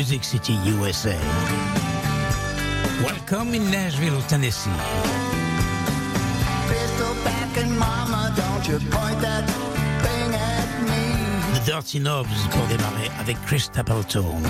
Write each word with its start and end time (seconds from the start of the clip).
Music 0.00 0.24
City, 0.24 0.54
USA. 0.64 1.14
Welcome 3.04 3.52
in 3.52 3.70
Nashville, 3.70 4.22
Tennessee. 4.22 4.70
Mama, 7.78 8.32
The 11.52 11.66
Dirty 11.66 12.00
Knobs 12.00 12.48
pour 12.50 12.66
démarrer 12.68 13.10
avec 13.20 13.36
Chris 13.44 13.60
Stapleton. 13.60 14.40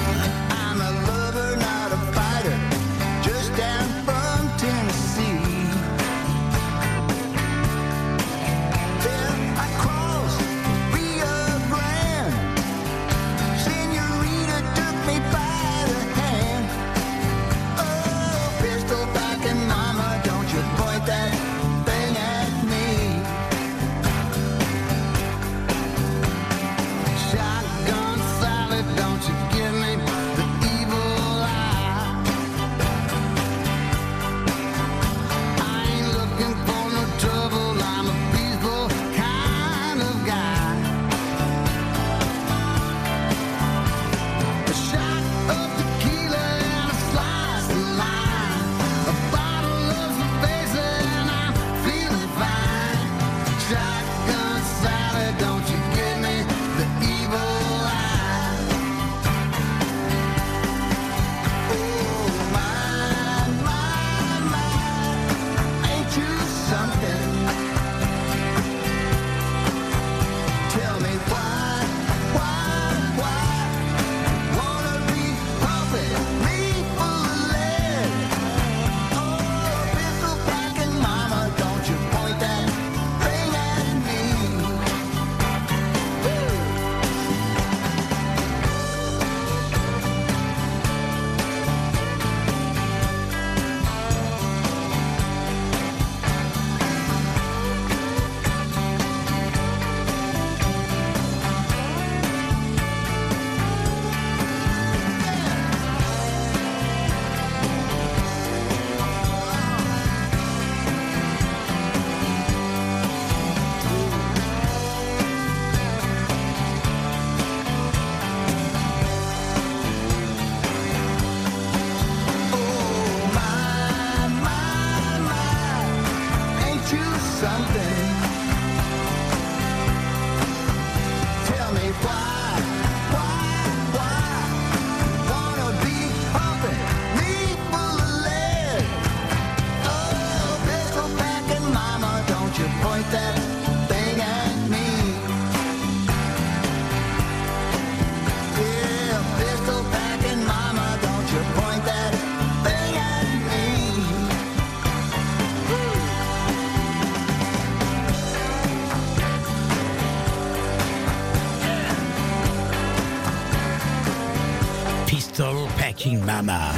Smacking 165.91 166.25
Mama. 166.25 166.71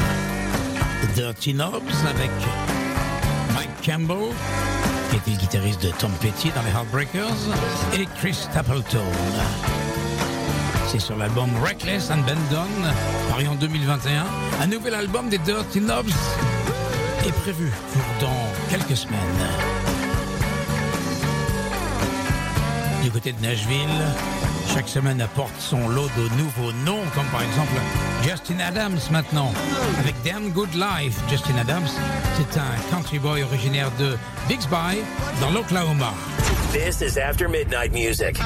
Dirty 1.14 1.52
Knobs 1.52 1.82
avec 2.08 2.30
Mike 3.54 3.68
Campbell, 3.84 4.32
qui 5.10 5.16
était 5.16 5.30
le 5.32 5.36
guitariste 5.36 5.82
de 5.82 5.90
Tom 5.98 6.10
Petty 6.12 6.50
dans 6.54 6.62
les 6.62 6.70
Heartbreakers, 6.70 7.36
et 7.92 8.06
Chris 8.18 8.32
Stapleton. 8.32 9.04
C'est 10.88 10.98
sur 10.98 11.18
l'album 11.18 11.50
Reckless 11.62 12.10
and 12.10 12.22
Bendon, 12.26 12.70
paru 13.28 13.48
en 13.48 13.54
2021. 13.56 14.24
Un 14.62 14.66
nouvel 14.66 14.94
album 14.94 15.28
des 15.28 15.38
Dirty 15.38 15.80
Knobs 15.80 16.06
est 17.26 17.34
prévu 17.42 17.70
pour 17.92 18.28
dans 18.28 18.70
quelques 18.70 18.96
semaines. 18.96 19.18
Du 23.02 23.10
côté 23.10 23.32
de 23.32 23.42
Nashville, 23.42 23.88
chaque 24.72 24.88
semaine 24.88 25.20
apporte 25.20 25.60
son 25.60 25.86
lot 25.88 26.08
de 26.16 26.34
nouveaux 26.38 26.72
noms, 26.86 27.04
comme 27.14 27.26
par 27.26 27.42
exemple 27.42 27.72
Justin 28.22 28.60
Adams 28.60 29.00
maintenant, 29.10 29.52
avec 29.98 30.14
Damn 30.24 30.50
Good 30.50 30.74
Life. 30.74 31.18
Justin 31.28 31.56
Adams, 31.58 31.88
c'est 32.36 32.58
un 32.58 32.90
country 32.90 33.18
boy 33.18 33.42
originaire 33.42 33.90
de 33.98 34.16
Bixby, 34.48 35.02
dans 35.40 35.50
l'Oklahoma. 35.50 36.14
This 36.72 37.02
is 37.02 37.18
after 37.18 37.48
midnight 37.48 37.92
music. 37.92 38.38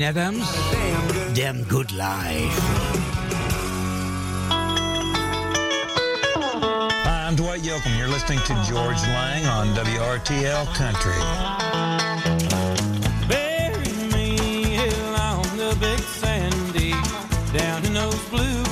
Martin 0.00 0.16
Adams. 0.16 1.36
Damn 1.36 1.62
Good 1.64 1.92
Life. 1.92 2.58
Hi, 7.04 7.26
I'm 7.26 7.36
Dwight 7.36 7.60
Yoakam. 7.60 7.98
You're 7.98 8.08
listening 8.08 8.38
to 8.40 8.54
George 8.66 9.02
Lang 9.02 9.46
on 9.46 9.68
WRTL 9.74 10.66
Country. 10.74 11.20
Bury 13.28 13.92
me 14.12 14.78
along 14.88 15.42
the 15.58 15.76
big 15.78 16.00
sandy 16.00 16.94
down 17.52 17.84
in 17.84 17.92
those 17.92 18.28
blue 18.30 18.69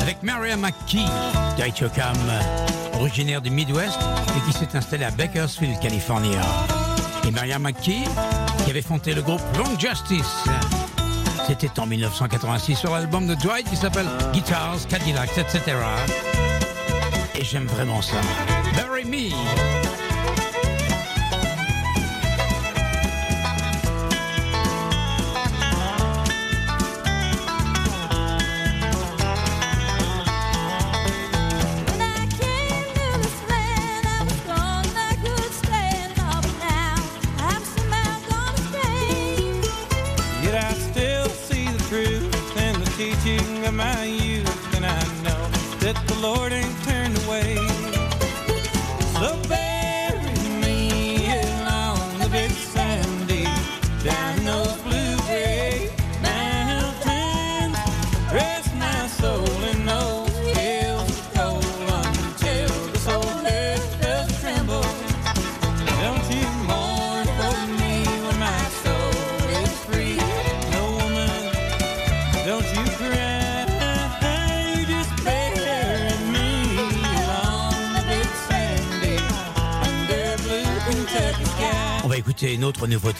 Avec 0.00 0.22
Maria 0.24 0.56
McKee. 0.56 1.06
Dwight 1.56 1.84
originaire 2.98 3.40
du 3.40 3.50
Midwest 3.50 3.98
et 4.36 4.40
qui 4.50 4.58
s'est 4.58 4.76
installé 4.76 5.04
à 5.04 5.12
Bakersfield, 5.12 5.78
Californie. 5.78 6.34
Et 7.26 7.30
Maria 7.30 7.60
McKee, 7.60 8.04
qui 8.64 8.70
avait 8.70 8.82
fondé 8.82 9.14
le 9.14 9.22
groupe 9.22 9.40
Long 9.56 9.78
Justice. 9.78 10.44
C'était 11.46 11.78
en 11.78 11.86
1986 11.86 12.74
sur 12.74 12.92
l'album 12.92 13.28
de 13.28 13.34
Dwight 13.34 13.68
qui 13.70 13.76
s'appelle 13.76 14.06
Guitars, 14.32 14.78
Cadillacs, 14.88 15.38
etc. 15.38 15.76
Et 17.36 17.44
j'aime 17.44 17.66
vraiment 17.66 18.02
ça. 18.02 18.16
Bury 18.74 19.04
Me 19.04 19.93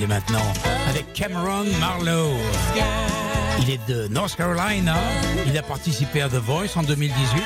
maintenant 0.06 0.52
avec 0.88 1.12
Cameron 1.12 1.64
Marlowe. 1.80 2.36
Il 3.60 3.70
est 3.70 3.88
de 3.88 4.08
North 4.08 4.36
Carolina. 4.36 4.96
Il 5.46 5.56
a 5.56 5.62
participé 5.62 6.22
à 6.22 6.28
The 6.28 6.34
Voice 6.34 6.76
en 6.76 6.82
2018. 6.82 7.42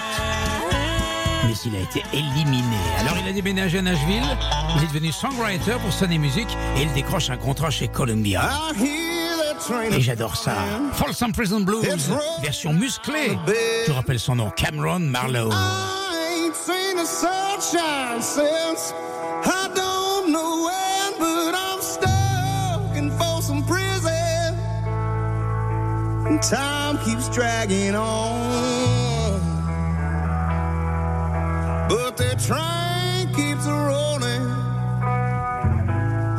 Mais 1.47 1.53
il 1.65 1.77
a 1.77 1.81
été 1.81 2.03
éliminé. 2.13 2.77
Alors 3.01 3.15
il 3.23 3.29
a 3.29 3.33
déménagé 3.33 3.79
à 3.79 3.83
Nashville. 3.83 4.23
Il 4.77 4.85
est 4.85 4.87
devenu 4.87 5.13
songwriter 5.13 5.77
pour 5.83 5.93
Sony 5.93 6.19
Music 6.19 6.49
et 6.77 6.83
il 6.83 6.93
décroche 6.93 7.31
un 7.31 7.37
contrat 7.37 7.71
chez 7.71 7.89
Columbia. 7.89 8.51
Et 9.91 10.01
j'adore 10.01 10.37
ça. 10.37 10.55
Folsom 10.93 11.33
Prison 11.33 11.61
Blues, 11.61 11.85
version 12.43 12.73
musclée. 12.73 13.39
Je 13.87 13.93
rappelle 13.93 14.19
son 14.19 14.37
nom, 14.37 14.51
Cameron 14.51 15.01
Marlowe. 15.01 15.53
And 26.39 26.47
time 26.47 26.99
keeps 26.99 27.29
dragging 27.31 27.97
on. 27.97 29.41
But 31.89 32.17
the 32.17 32.37
train 32.47 33.35
keeps 33.35 33.67
rolling 33.67 34.47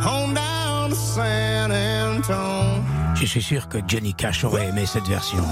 on 0.07 0.33
down 0.33 0.91
to 0.91 0.95
San 0.95 1.71
Antone. 1.71 2.85
Je 3.15 3.25
suis 3.25 3.41
sûr 3.41 3.67
que 3.67 3.79
Johnny 3.85 4.13
Cash 4.13 4.45
aurait 4.45 4.67
aimé 4.69 4.85
cette 4.85 5.07
version. 5.07 5.43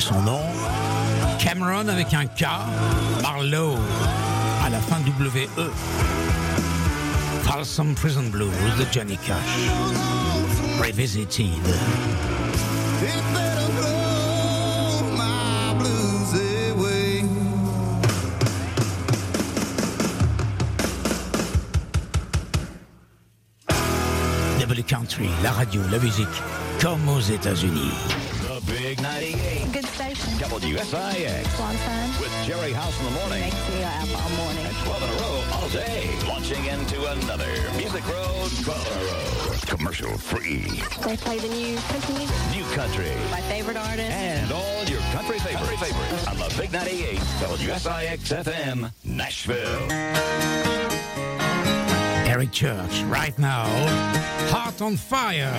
Son 0.00 0.20
nom. 0.22 0.40
Cameron 1.38 1.88
avec 1.88 2.12
un 2.14 2.26
K. 2.26 2.46
Marlowe 3.22 3.78
à 4.64 4.70
la 4.70 4.78
fin 4.78 4.98
W 5.00 5.48
E. 5.58 5.70
Folsom 7.44 7.94
Prison 7.94 8.24
Blues 8.30 8.50
de 8.78 8.86
Johnny 8.92 9.16
Cash. 9.18 9.36
Revisited. 10.80 11.50
Country, 24.88 25.28
la 25.42 25.50
radio, 25.50 25.80
la 25.90 25.98
musique, 25.98 26.28
comme 26.80 27.08
aux 27.08 27.18
États-Unis. 27.18 27.90
Station. 29.96 30.32
WSIX. 30.38 31.58
Long 31.58 31.76
time. 31.76 32.10
With 32.20 32.32
Jerry 32.44 32.72
House 32.72 32.98
in 33.00 33.04
the 33.06 33.10
morning. 33.12 33.40
Makes 33.40 33.68
me 33.70 33.82
up 33.82 34.08
all 34.20 34.30
morning. 34.36 34.66
And 34.66 34.76
12 34.84 35.02
in 35.02 35.08
a 35.08 35.22
row 35.22 35.44
all 35.52 35.68
day. 35.70 36.10
Launching 36.28 36.64
into 36.66 36.98
another 37.12 37.48
Music 37.76 38.06
Road 38.06 38.50
12 38.62 38.86
in 38.86 38.92
a 38.92 39.04
row. 39.08 39.56
Commercial 39.66 40.18
free. 40.18 40.68
They 41.02 41.16
play 41.16 41.38
the 41.38 41.48
new 41.48 41.76
country 41.88 42.14
music. 42.14 42.36
New 42.52 42.64
country. 42.76 43.10
My 43.30 43.40
favorite 43.48 43.78
artist. 43.78 44.12
And 44.12 44.52
all 44.52 44.84
your 44.84 45.00
country 45.16 45.38
favorites. 45.38 45.80
favorites 45.80 46.26
on 46.28 46.36
the 46.36 46.54
Big 46.60 46.72
98. 46.72 47.18
WSIX 47.18 48.44
FM, 48.44 48.92
Nashville. 49.04 49.86
Eric 52.28 52.52
Church, 52.52 53.02
right 53.04 53.36
now. 53.38 53.64
Heart 54.50 54.82
on 54.82 54.96
Fire. 54.96 55.54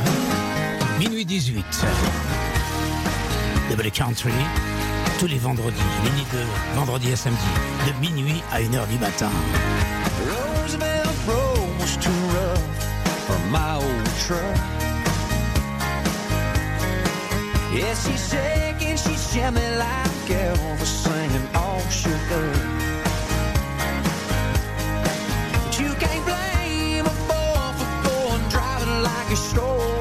Minuit 0.99 1.31
18. 1.31 2.36
W 3.69 3.91
Country. 3.91 4.31
Tous 5.19 5.27
les 5.27 5.39
vendredis, 5.39 5.77
mini 6.03 6.25
de 6.31 6.39
vendredi 6.75 7.11
à 7.11 7.15
samedi, 7.15 7.41
de 7.85 7.99
minuit 7.99 8.41
à 8.51 8.61
1h 8.61 8.87
du 8.87 8.97
matin. 8.99 9.29
Roosevelt 10.25 11.09
Road 11.27 11.79
was 11.79 11.97
too 11.97 12.11
rough 12.33 12.61
for 13.25 13.39
my 13.49 13.75
old 13.75 14.09
truck. 14.25 14.57
Yeah, 17.73 17.93
she's 17.95 18.29
shaking, 18.29 18.95
she's 18.95 19.33
jamming 19.33 19.77
like 19.77 20.29
Elvis 20.29 20.85
singing 20.85 21.47
all 21.55 21.81
shook 21.89 22.31
up. 22.31 22.55
But 25.63 25.79
you 25.79 25.93
can't 25.99 26.25
blame 26.25 27.05
a 27.05 27.15
boy 27.27 27.73
for 27.77 27.89
going 28.07 28.49
driving 28.49 29.03
like 29.03 29.27
he 29.29 29.35
strolled 29.35 29.96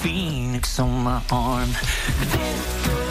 phoenix 0.00 0.78
on 0.78 1.04
my 1.04 1.22
arm. 1.30 3.09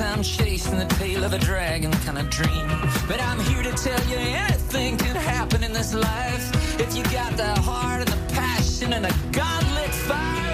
I'm 0.00 0.22
chasing 0.22 0.78
the 0.78 0.86
tail 0.96 1.24
of 1.24 1.32
a 1.32 1.38
dragon 1.38 1.92
kind 1.92 2.18
of 2.18 2.30
dream. 2.30 2.68
But 3.08 3.20
I'm 3.20 3.40
here 3.40 3.62
to 3.62 3.72
tell 3.72 4.02
you 4.08 4.16
anything 4.16 4.96
can 4.96 5.16
happen 5.16 5.62
in 5.62 5.72
this 5.72 5.94
life. 5.94 6.80
If 6.80 6.96
you 6.96 7.04
got 7.04 7.36
the 7.36 7.54
heart 7.60 8.00
and 8.00 8.08
the 8.08 8.34
passion 8.34 8.92
and 8.92 9.06
a 9.06 9.10
godlit 9.32 9.94
fire. 10.08 10.45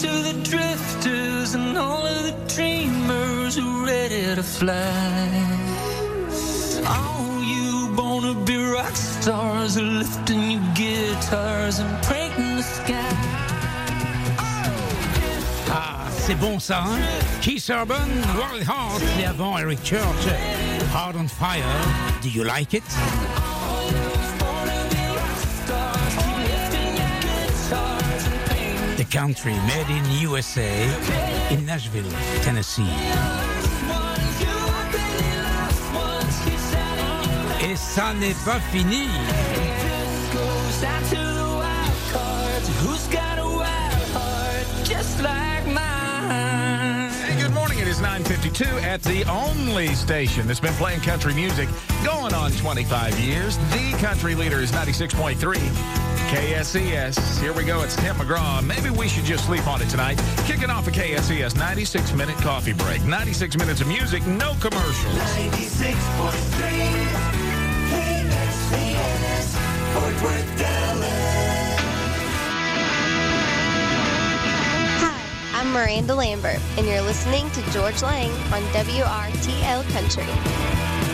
To 0.00 0.06
the 0.06 0.32
drifters 0.42 1.54
and 1.54 1.76
all 1.76 2.06
of 2.06 2.22
the 2.24 2.34
dreamers 2.54 3.56
who 3.56 3.82
are 3.82 3.84
ready 3.84 4.34
to 4.34 4.42
fly. 4.42 5.28
All 6.88 7.42
you 7.42 7.94
wanna 7.94 8.32
be 8.46 8.56
rock 8.56 8.96
stars 8.96 9.76
are 9.76 9.82
lifting 9.82 10.52
your 10.52 10.62
guitars 10.74 11.80
and 11.80 12.02
painting 12.04 12.56
the 12.56 12.62
sky. 12.62 13.14
Ah, 15.68 16.06
c'est 16.10 16.36
bon 16.36 16.58
ça, 16.58 16.78
hein 16.78 16.98
Keith 17.42 17.68
Urban, 17.68 18.08
Wild 18.38 18.66
Heart, 18.66 19.02
et 19.20 19.26
avant 19.26 19.58
Eric 19.58 19.84
Church, 19.84 20.24
Hard 20.94 21.16
on 21.16 21.28
Fire. 21.28 21.62
Do 22.22 22.30
you 22.30 22.44
like 22.44 22.72
it 22.72 22.84
country 29.10 29.54
made 29.66 29.90
in 29.90 30.04
USA, 30.20 30.70
in 31.50 31.66
Nashville, 31.66 32.08
Tennessee. 32.42 32.86
Et 37.62 37.76
ça 37.76 38.14
n'est 38.14 38.36
pas 38.44 38.60
fini. 38.70 39.08
Good 47.38 47.54
morning. 47.54 47.78
It 47.80 47.88
is 47.88 48.00
9:52 48.00 48.64
at 48.82 49.02
the 49.02 49.24
only 49.24 49.88
station 49.94 50.46
that's 50.46 50.60
been 50.60 50.74
playing 50.74 51.00
country 51.00 51.34
music 51.34 51.68
going 52.04 52.32
on 52.32 52.52
25 52.52 53.18
years. 53.18 53.58
The 53.72 53.92
country 53.98 54.36
leader 54.36 54.60
is 54.60 54.70
96.3 54.70 55.99
KSES. 56.30 57.40
Here 57.40 57.52
we 57.52 57.64
go. 57.64 57.82
It's 57.82 57.96
Tim 57.96 58.14
McGraw. 58.14 58.64
Maybe 58.64 58.88
we 58.88 59.08
should 59.08 59.24
just 59.24 59.46
sleep 59.46 59.66
on 59.66 59.82
it 59.82 59.88
tonight. 59.88 60.16
Kicking 60.46 60.70
off 60.70 60.86
a 60.86 60.92
KSES 60.92 61.56
96 61.56 62.12
minute 62.12 62.36
coffee 62.36 62.72
break. 62.72 63.02
96 63.02 63.56
minutes 63.56 63.80
of 63.80 63.88
music, 63.88 64.24
no 64.28 64.54
commercials. 64.60 65.16
96.3 65.16 65.90
KSCS, 67.90 69.56
Fort 69.92 70.22
Worth, 70.22 70.56
Dallas. 70.56 71.80
Hi, 75.00 75.60
I'm 75.60 75.72
Miranda 75.72 76.14
Lambert, 76.14 76.60
and 76.78 76.86
you're 76.86 77.02
listening 77.02 77.50
to 77.50 77.72
George 77.72 78.02
Lang 78.02 78.30
on 78.52 78.62
WRTL 78.72 79.82
Country. 79.92 81.09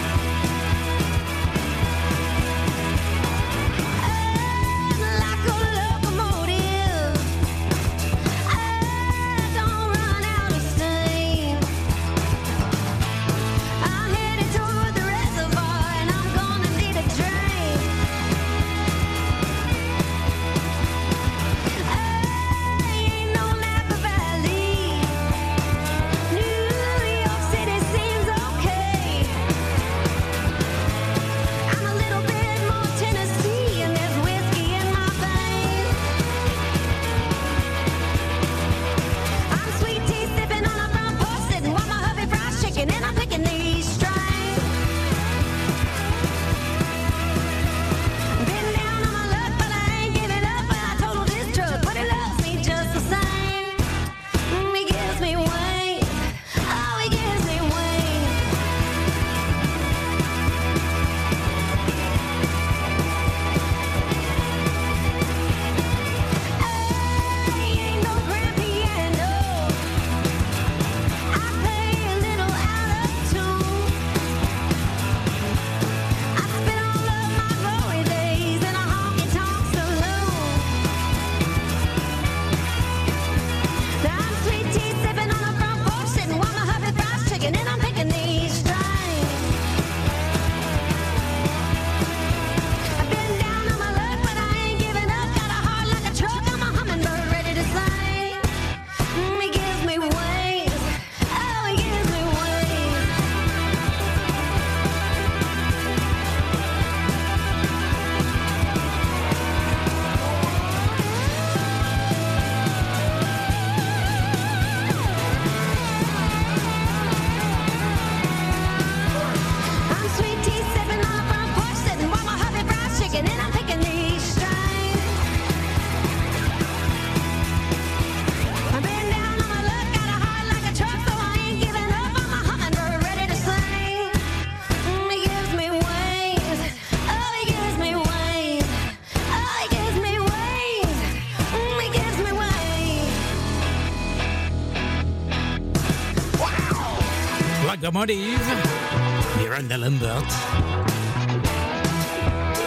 Miranda 149.38 149.78
Lambert, 149.78 150.22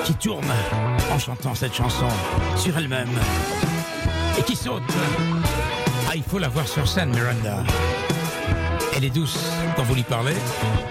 qui 0.04 0.14
tourne 0.16 0.52
en 1.14 1.20
chantant 1.20 1.54
cette 1.54 1.76
chanson 1.76 2.08
sur 2.58 2.76
elle-même 2.76 3.12
et 4.40 4.42
qui 4.42 4.56
saute. 4.56 4.82
Ah, 6.10 6.16
il 6.16 6.24
faut 6.24 6.40
la 6.40 6.48
voir 6.48 6.68
sur 6.68 6.88
scène, 6.88 7.12
Miranda. 7.12 7.64
Elle 8.98 9.06
est 9.06 9.12
douce 9.12 9.38
quand 9.76 9.84
vous 9.84 9.94
lui 9.94 10.04
parlez, 10.04 10.36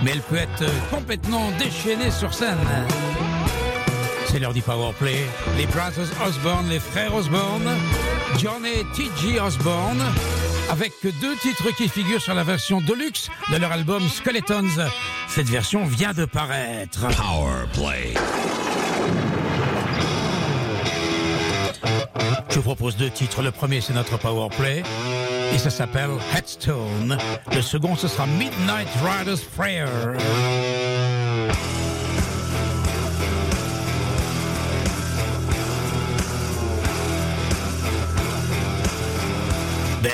mais 0.04 0.12
elle 0.12 0.20
peut 0.20 0.36
être 0.36 0.64
complètement 0.88 1.50
déchaînée 1.58 2.12
sur 2.12 2.32
scène. 2.32 2.56
C'est 4.26 4.38
l'heure 4.38 4.54
du 4.54 4.62
power 4.62 4.92
play. 4.96 5.26
Les 5.56 5.66
Brothers 5.66 6.12
Osborne, 6.24 6.68
les 6.68 6.78
frères 6.78 7.12
Osborne, 7.12 7.68
John 8.38 8.64
et 8.64 8.84
T.G. 8.94 9.40
Osborne, 9.40 10.04
avec 10.70 10.92
deux 11.02 11.36
titres 11.36 11.70
qui 11.76 11.88
figurent 11.88 12.20
sur 12.20 12.34
la 12.34 12.44
version 12.44 12.80
deluxe 12.80 13.28
de 13.50 13.56
leur 13.56 13.72
album 13.72 14.02
Skeletons. 14.08 14.68
Cette 15.28 15.48
version 15.48 15.84
vient 15.84 16.12
de 16.12 16.24
paraître. 16.24 17.06
Power 17.16 17.66
Play. 17.72 18.14
Je 22.50 22.56
vous 22.56 22.62
propose 22.62 22.96
deux 22.96 23.10
titres. 23.10 23.42
Le 23.42 23.50
premier, 23.50 23.80
c'est 23.80 23.92
notre 23.92 24.18
power 24.18 24.48
play. 24.56 24.82
Et 25.54 25.58
ça 25.58 25.70
s'appelle 25.70 26.10
Headstone. 26.36 27.16
Le 27.54 27.62
second, 27.62 27.94
ce 27.94 28.08
sera 28.08 28.26
Midnight 28.26 28.88
Rider's 29.02 29.42
Prayer. 29.56 29.86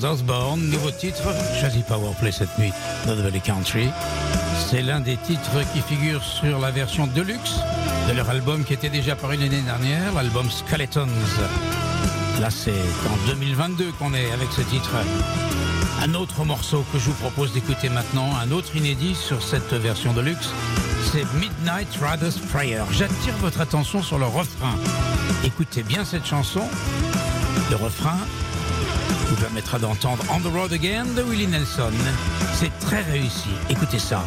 Ozzy 0.00 0.06
Osbourne, 0.06 0.62
nouveau 0.70 0.90
titre, 0.90 1.22
Powerplay 1.86 2.32
cette 2.32 2.56
nuit 2.58 2.72
The 3.04 3.10
Valley 3.10 3.40
Country. 3.40 3.90
C'est 4.68 4.80
l'un 4.82 5.00
des 5.00 5.16
titres 5.18 5.60
qui 5.74 5.80
figure 5.80 6.22
sur 6.22 6.58
la 6.58 6.70
version 6.70 7.06
deluxe 7.06 7.56
de 8.08 8.14
leur 8.14 8.30
album 8.30 8.64
qui 8.64 8.72
était 8.72 8.88
déjà 8.88 9.14
paru 9.14 9.36
l'année 9.36 9.60
dernière, 9.60 10.14
l'album 10.14 10.50
Skeletons. 10.50 11.06
Là, 12.40 12.50
c'est 12.50 12.70
en 12.72 13.26
2022 13.28 13.92
qu'on 13.98 14.14
est 14.14 14.30
avec 14.32 14.50
ce 14.52 14.62
titre. 14.62 14.90
Un 16.02 16.14
autre 16.14 16.44
morceau 16.44 16.84
que 16.92 16.98
je 16.98 17.06
vous 17.06 17.14
propose 17.14 17.52
d'écouter 17.52 17.90
maintenant, 17.90 18.30
un 18.42 18.50
autre 18.52 18.74
inédit 18.76 19.14
sur 19.14 19.42
cette 19.42 19.72
version 19.72 20.14
de 20.14 20.22
luxe, 20.22 20.48
c'est 21.12 21.24
Midnight 21.34 21.88
Rider's 22.00 22.38
Prayer. 22.38 22.84
J'attire 22.90 23.36
votre 23.38 23.60
attention 23.60 24.02
sur 24.02 24.18
le 24.18 24.26
refrain. 24.26 24.76
Écoutez 25.44 25.82
bien 25.82 26.04
cette 26.04 26.24
chanson. 26.24 26.62
Le 27.70 27.76
refrain 27.76 28.16
vous 29.30 29.36
permettra 29.36 29.78
d'entendre 29.78 30.24
On 30.30 30.40
the 30.40 30.52
Road 30.52 30.72
Again 30.72 31.04
de 31.16 31.22
Willie 31.22 31.46
Nelson. 31.46 31.92
C'est 32.54 32.76
très 32.80 33.02
réussi. 33.02 33.50
Écoutez 33.68 34.00
ça. 34.00 34.24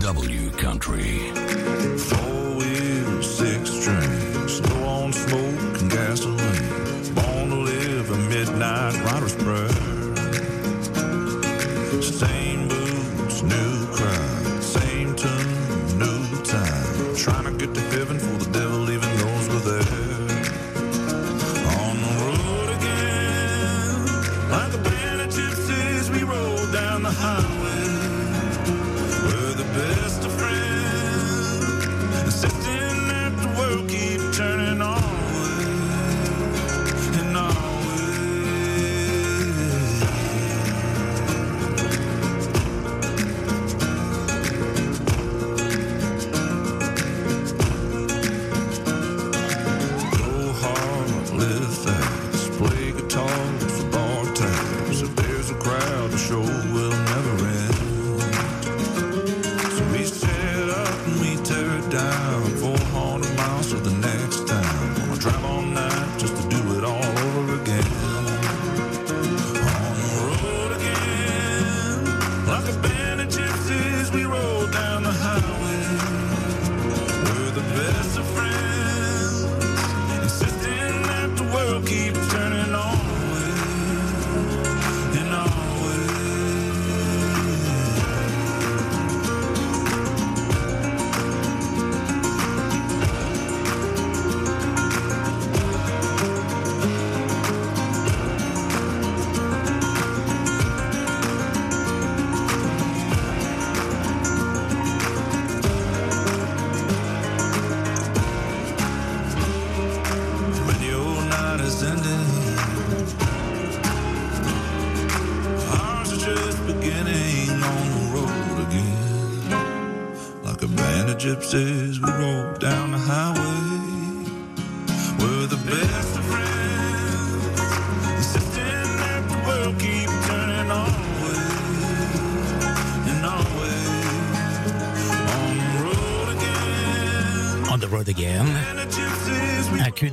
W 0.00 0.50
Country. 0.58 1.32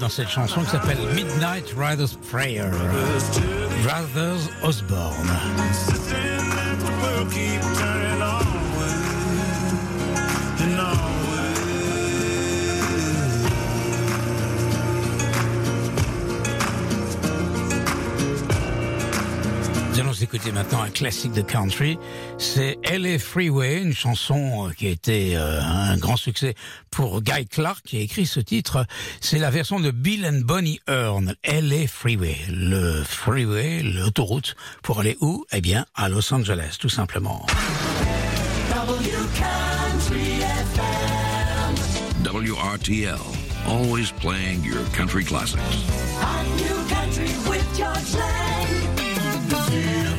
Cette 0.09 0.29
chanson 0.29 0.61
qui 0.61 0.71
s'appelle 0.71 0.97
Midnight 1.13 1.73
Rider's 1.77 2.15
Prayer, 2.29 2.71
Brothers 3.83 4.49
Osborne. 4.63 5.29
Écouter 20.39 20.51
maintenant 20.53 20.81
un 20.81 20.89
classique 20.89 21.33
de 21.33 21.41
country. 21.41 21.97
C'est 22.37 22.77
LA 22.89 23.19
Freeway, 23.19 23.81
une 23.81 23.93
chanson 23.93 24.67
euh, 24.67 24.71
qui 24.71 24.87
a 24.87 24.89
été 24.89 25.35
euh, 25.35 25.61
un 25.61 25.97
grand 25.97 26.15
succès 26.15 26.55
pour 26.91 27.21
Guy 27.21 27.45
Clark 27.47 27.81
qui 27.85 27.97
a 27.97 27.99
écrit 27.99 28.25
ce 28.25 28.39
titre. 28.39 28.85
C'est 29.19 29.39
la 29.39 29.49
version 29.49 29.81
de 29.81 29.91
Bill 29.91 30.25
and 30.25 30.41
Bonnie 30.45 30.79
Hearn, 30.87 31.35
LA 31.45 31.87
Freeway. 31.87 32.37
Le 32.49 33.03
freeway, 33.03 33.81
l'autoroute, 33.83 34.55
pour 34.81 35.01
aller 35.01 35.17
où? 35.19 35.45
Eh 35.51 35.59
bien, 35.59 35.85
à 35.95 36.07
Los 36.07 36.33
Angeles, 36.33 36.77
tout 36.79 36.89
simplement. 36.89 37.45
WRTL, 42.23 43.19
always 43.67 44.11
playing 44.21 44.63
your 44.63 44.83
country 44.95 45.25
classics. 45.25 45.59
Pack 49.69 50.18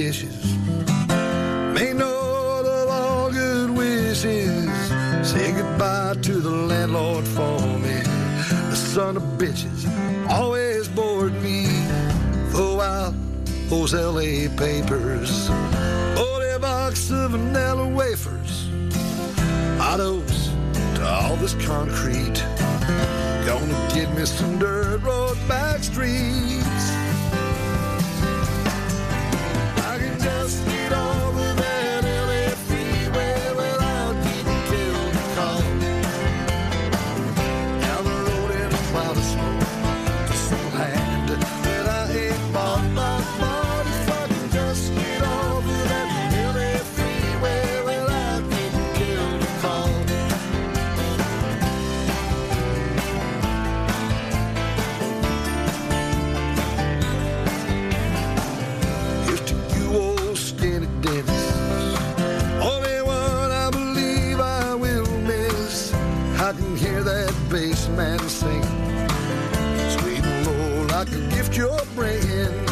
dishes. 0.00 0.56
Make 1.74 1.94
note 1.94 2.64
of 2.64 2.88
all 2.88 3.30
good 3.30 3.68
wishes. 3.68 4.64
Say 5.30 5.52
goodbye 5.52 6.14
to 6.22 6.34
the 6.40 6.56
landlord 6.70 7.26
for 7.28 7.60
me. 7.84 8.00
The 8.70 8.76
son 8.76 9.18
of 9.18 9.22
bitches 9.36 9.80
always 10.30 10.88
bored 10.88 11.34
me. 11.42 11.66
Throw 12.50 12.80
out 12.80 13.12
those 13.68 13.92
LA 13.92 14.48
papers. 14.56 15.48
Forty 16.16 16.58
box 16.58 17.10
of 17.10 17.32
vanilla 17.32 17.86
wafers. 17.86 18.52
Autos 19.78 20.48
to 20.96 21.02
all 21.06 21.36
this 21.36 21.54
concrete. 21.66 22.38
Gonna 23.44 23.80
get 23.94 24.08
me 24.16 24.24
some 24.24 24.58
dirt 24.58 25.02
road 25.02 25.36
back 25.46 25.84
streets. 25.84 26.49
You're 71.60 71.84
bringing. 71.94 72.69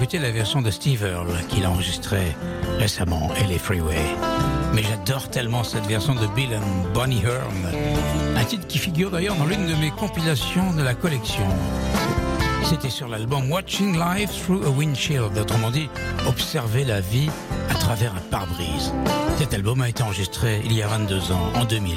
Hésité 0.00 0.18
à 0.18 0.18
vous 0.18 0.18
faire 0.18 0.18
écouter 0.18 0.18
la 0.18 0.30
version 0.30 0.62
de 0.62 0.70
Steve 0.70 1.04
Earle 1.04 1.46
qu'il 1.48 1.64
a 1.64 1.70
enregistrée 1.70 2.36
récemment, 2.78 3.30
LA 3.48 3.58
Freeway. 3.58 4.00
Mais 4.74 4.82
j'adore 4.82 5.28
tellement 5.28 5.64
cette 5.64 5.86
version 5.86 6.14
de 6.14 6.26
Bill 6.34 6.50
and 6.54 6.92
Bonnie 6.94 7.22
Hearn. 7.22 8.36
Un 8.36 8.44
titre 8.44 8.66
qui 8.66 8.78
figure 8.78 9.10
d'ailleurs 9.10 9.36
dans 9.36 9.46
l'une 9.46 9.66
de 9.66 9.74
mes 9.74 9.90
compilations 9.90 10.72
de 10.72 10.82
la 10.82 10.94
collection. 10.94 11.46
C'était 12.64 12.90
sur 12.90 13.08
l'album 13.08 13.50
Watching 13.50 13.98
Life 13.98 14.30
Through 14.44 14.64
a 14.64 14.70
Windshield, 14.70 15.36
autrement 15.36 15.70
dit, 15.70 15.88
observer 16.26 16.84
la 16.84 17.00
vie 17.00 17.28
à 17.70 17.74
travers 17.74 18.14
un 18.14 18.30
pare-brise. 18.30 18.92
Cet 19.36 19.52
album 19.52 19.82
a 19.82 19.88
été 19.88 20.02
enregistré 20.02 20.62
il 20.64 20.72
y 20.72 20.82
a 20.82 20.86
22 20.86 21.32
ans, 21.32 21.52
en 21.54 21.64
2000. 21.64 21.96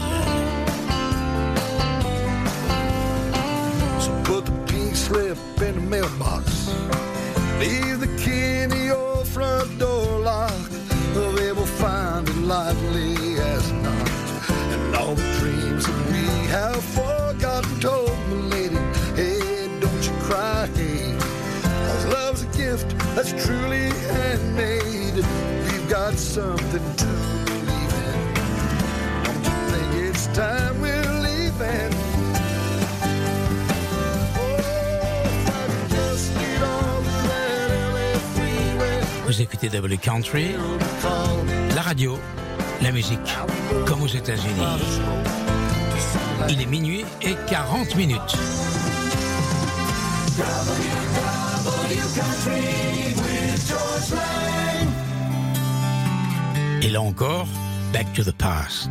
Vous 30.36 30.42
écoutez 39.42 39.70
W 39.70 39.98
Country, 39.98 40.56
la 41.74 41.82
radio, 41.82 42.20
la 42.82 42.92
musique, 42.92 43.20
comme 43.86 44.02
aux 44.02 44.08
États-Unis. 44.08 44.66
Il 46.50 46.62
est 46.62 46.66
minuit 46.66 47.06
et 47.22 47.36
40 47.48 47.96
minutes. 47.96 48.20
Et 56.82 56.90
là 56.90 57.02
encore, 57.02 57.48
Back 57.94 58.12
to 58.14 58.24
the 58.24 58.34
Past. 58.34 58.90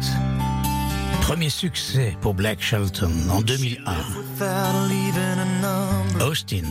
Premier 1.25 1.49
succès 1.49 2.15
pour 2.21 2.35
Black 2.35 2.61
Shelton 2.61 3.11
en 3.31 3.41
2001. 3.41 3.95
Without 4.15 4.89
leaving 4.91 5.39
a 5.39 5.61
number. 5.63 6.23
Austin. 6.23 6.67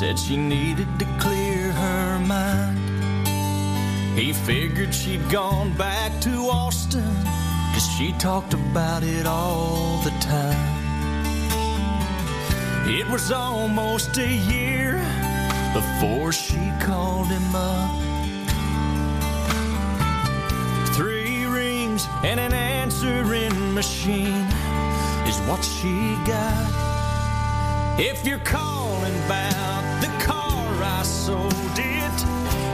Said 0.00 0.18
she 0.18 0.36
needed 0.36 0.88
to 0.98 1.06
clear 1.20 1.70
her 1.70 2.18
mind. 2.18 2.76
He 4.18 4.32
figured 4.32 4.92
she'd 4.92 5.22
gone 5.30 5.72
back 5.78 6.10
to 6.22 6.30
Austin, 6.50 7.04
cause 7.74 7.88
she 7.96 8.10
talked 8.18 8.54
about 8.54 9.04
it 9.04 9.24
all 9.24 10.00
the 10.02 10.10
time. 10.18 10.58
It 12.88 13.08
was 13.08 13.30
almost 13.30 14.18
a 14.18 14.28
year 14.50 15.00
before 15.72 16.32
she 16.32 16.72
called 16.80 17.28
him 17.28 17.54
up. 17.54 17.90
Three 20.96 21.44
rings 21.44 22.08
and 22.24 22.40
an 22.40 22.52
machine 23.76 24.48
is 25.28 25.38
what 25.48 25.62
she 25.62 26.16
got. 26.24 28.00
If 28.00 28.26
you're 28.26 28.38
calling 28.38 29.14
about 29.26 29.84
the 30.00 30.08
car 30.24 30.64
I 30.82 31.02
sold 31.02 31.76
it, 31.76 32.18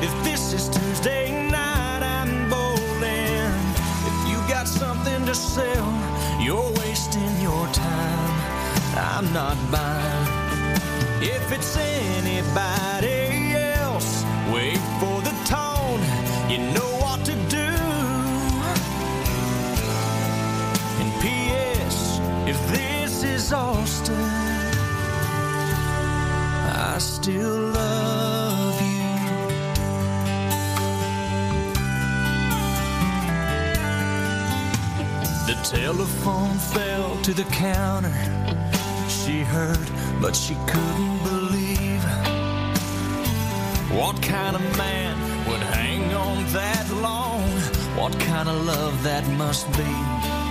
if 0.00 0.14
this 0.22 0.52
is 0.52 0.68
Tuesday 0.68 1.50
night 1.50 2.02
I'm 2.04 2.48
bowling, 2.48 3.52
if 4.10 4.18
you 4.30 4.38
got 4.48 4.68
something 4.68 5.26
to 5.26 5.34
sell, 5.34 5.90
you're 6.40 6.70
wasting 6.84 7.34
your 7.40 7.66
time. 7.72 8.34
I'm 8.94 9.32
not 9.32 9.56
buying. 9.72 10.28
If 11.20 11.50
it's 11.50 11.76
anybody 11.76 13.56
else, 13.74 14.22
wait 14.54 14.78
for 15.00 15.20
the 15.20 15.34
tone. 15.46 16.00
You 16.48 16.58
know 16.72 16.91
Austin, 23.54 24.14
I 26.74 26.96
still 26.98 27.58
love 27.58 28.80
you. 28.80 29.02
The 35.46 35.56
telephone 35.62 36.56
fell 36.56 37.16
to 37.22 37.34
the 37.34 37.44
counter. 37.44 38.12
She 39.08 39.40
heard, 39.40 39.90
but 40.20 40.34
she 40.34 40.54
couldn't 40.66 41.18
believe. 41.24 42.04
What 43.92 44.22
kind 44.22 44.56
of 44.56 44.62
man 44.78 45.18
would 45.46 45.60
hang 45.60 46.14
on 46.14 46.44
that 46.52 46.90
long? 47.02 47.42
What 48.00 48.18
kind 48.20 48.48
of 48.48 48.64
love 48.64 49.02
that 49.02 49.28
must 49.28 49.70
be? 49.76 50.41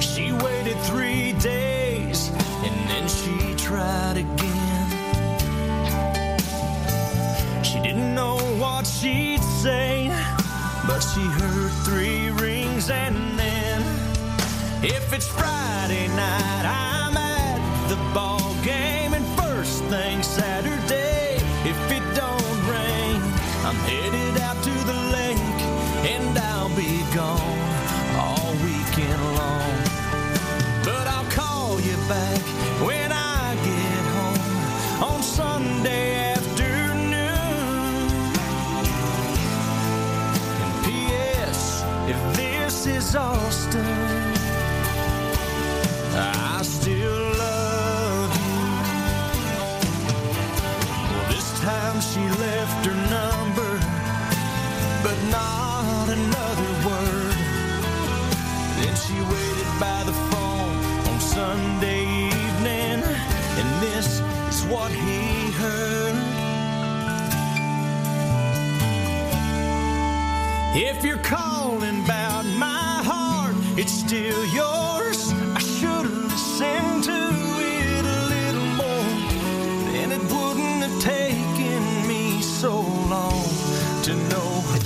She 0.00 0.32
waited 0.32 0.78
three 0.82 1.32
days 1.32 2.30
and 2.64 2.90
then 2.90 3.08
she 3.08 3.54
tried 3.56 4.16
again. 4.16 4.88
She 7.64 7.80
didn't 7.80 8.14
know 8.14 8.36
what 8.58 8.86
she'd 8.86 9.42
say, 9.42 10.08
but 10.86 11.00
she 11.00 11.22
heard 11.22 11.72
three 11.84 12.30
rings 12.30 12.90
and 12.90 13.38
then 13.38 13.82
if 14.82 15.12
it's 15.12 15.26
Friday 15.26 16.08
night, 16.08 16.64
I'm 16.64 16.87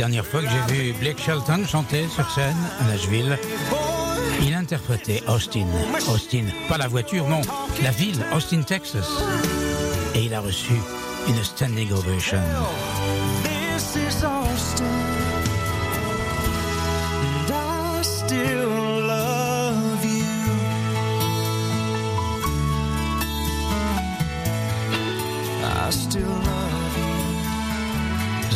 dernière 0.02 0.26
fois 0.26 0.40
que 0.42 0.48
j'ai 0.48 0.74
vu 0.74 0.92
Blake 0.94 1.20
Shelton 1.20 1.64
chanter 1.64 2.08
sur 2.08 2.28
scène 2.28 2.56
à 2.80 2.84
Nashville, 2.90 3.38
il 4.40 4.52
interprétait 4.52 5.22
Austin. 5.28 5.68
Austin, 6.12 6.46
pas 6.68 6.76
la 6.76 6.88
voiture, 6.88 7.28
non, 7.28 7.40
la 7.84 7.92
ville, 7.92 8.20
Austin, 8.34 8.62
Texas. 8.62 9.06
Et 10.16 10.24
il 10.24 10.34
a 10.34 10.40
reçu 10.40 10.72
une 11.28 11.44
standing 11.44 11.92
ovation. 11.92 12.40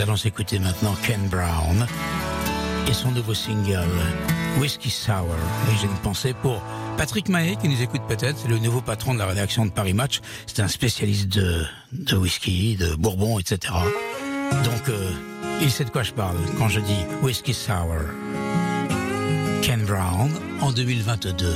Allons 0.07 0.17
écouter 0.25 0.61
maintenant 0.61 0.95
Ken 1.05 1.21
Brown 1.29 1.85
et 2.89 2.93
son 2.93 3.11
nouveau 3.11 3.35
single 3.35 3.89
Whiskey 4.61 4.89
Sour. 4.89 5.35
Et 5.69 5.77
j'ai 5.81 5.87
une 5.87 5.99
pensée 5.99 6.33
pour 6.33 6.63
Patrick 6.97 7.29
Mahé 7.29 7.57
qui 7.57 7.69
nous 7.69 7.83
écoute 7.83 8.03
peut-être, 8.07 8.47
le 8.47 8.59
nouveau 8.59 8.81
patron 8.81 9.15
de 9.15 9.19
la 9.19 9.27
rédaction 9.27 9.67
de 9.67 9.73
Paris 9.73 9.95
Match. 9.95 10.21
C'est 10.47 10.61
un 10.61 10.69
spécialiste 10.69 11.29
de, 11.29 12.17
whisky, 12.17 12.77
de 12.77 12.95
bourbon, 12.95 13.41
etc. 13.41 13.75
Donc 14.65 14.89
euh, 14.89 15.11
il 15.61 15.73
sait 15.73 15.85
de 15.85 15.91
quoi 15.91 16.05
je 16.05 16.13
parle 16.13 16.39
quand 16.57 16.69
je 16.69 16.79
dis 16.79 17.05
Whiskey 17.23 17.53
Sour. 17.53 17.99
Ken 19.63 19.85
Brown 19.85 20.31
en 20.61 20.71
2022 20.71 21.53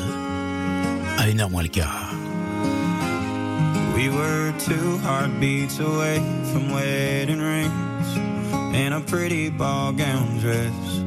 à 1.19 1.29
une 1.29 1.41
heure 1.41 1.51
le 1.51 1.69
quart. 1.69 2.13
We 3.95 4.09
were 4.09 4.53
two 4.59 4.99
heartbeats 5.05 5.79
away 5.79 6.21
from 6.53 6.73
wedding 6.73 7.39
rings 7.39 7.90
in 8.75 8.93
a 8.93 9.01
pretty 9.01 9.51
ball 9.51 9.93
gown 9.93 10.39
dress 10.39 11.01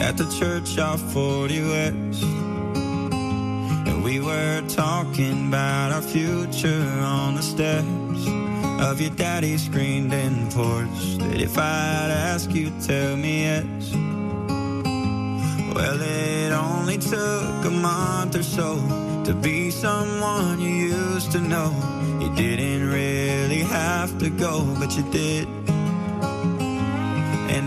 at 0.00 0.16
the 0.16 0.26
church 0.38 0.78
off 0.78 1.00
40 1.12 1.62
West. 1.62 2.22
And 3.88 4.04
we 4.04 4.20
were 4.20 4.62
talking 4.68 5.48
about 5.48 5.92
our 5.92 6.02
future 6.02 6.86
on 7.00 7.36
the 7.36 7.42
steps 7.42 8.26
of 8.80 9.00
your 9.00 9.10
daddy's 9.10 9.64
screened 9.64 10.12
in 10.12 10.50
porch. 10.50 11.18
That 11.18 11.40
if 11.40 11.56
I'd 11.56 12.10
ask 12.10 12.50
you, 12.52 12.70
tell 12.80 13.16
me 13.16 13.42
yes. 13.42 13.92
Well, 15.74 16.00
it 16.00 16.52
only 16.52 16.98
took 16.98 17.64
a 17.64 17.70
month 17.70 18.36
or 18.36 18.42
so 18.42 18.76
to 19.24 19.34
be 19.34 19.70
someone 19.70 20.60
you 20.60 20.70
used 20.70 21.32
to 21.32 21.40
know. 21.40 21.72
You 22.20 22.34
didn't 22.34 22.88
really 22.88 23.62
have 23.62 24.18
to 24.18 24.30
go, 24.30 24.64
but 24.78 24.96
you 24.96 25.02
did. 25.10 25.48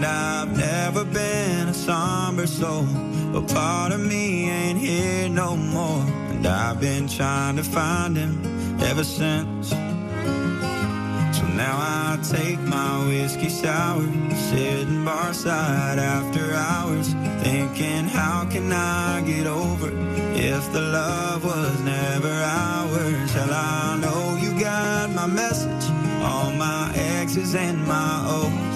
I've 0.05 0.55
never 0.57 1.03
been 1.05 1.69
a 1.69 1.73
somber 1.73 2.47
soul, 2.47 2.85
but 3.33 3.47
part 3.47 3.91
of 3.91 3.99
me 3.99 4.49
ain't 4.49 4.79
here 4.79 5.29
no 5.29 5.55
more. 5.55 6.03
And 6.29 6.45
I've 6.45 6.79
been 6.79 7.07
trying 7.07 7.57
to 7.57 7.63
find 7.63 8.17
him 8.17 8.33
ever 8.81 9.03
since. 9.03 9.69
So 9.69 11.47
now 11.47 11.77
I 11.77 12.19
take 12.23 12.59
my 12.59 13.05
whiskey 13.07 13.49
sour, 13.49 14.01
sitting 14.49 15.03
barside 15.05 15.97
after 15.97 16.53
hours, 16.53 17.13
thinking, 17.43 18.05
how 18.07 18.45
can 18.49 18.71
I 18.71 19.21
get 19.25 19.47
over 19.47 19.91
if 20.35 20.71
the 20.73 20.81
love 20.81 21.43
was 21.45 21.79
never 21.81 22.31
ours? 22.31 23.31
Hell, 23.31 23.53
I 23.53 23.97
know 24.01 24.37
you 24.41 24.59
got 24.59 25.09
my 25.11 25.27
message, 25.27 25.85
all 26.23 26.51
my 26.51 26.91
X's 26.95 27.55
and 27.55 27.85
my 27.87 28.23
O's, 28.27 28.70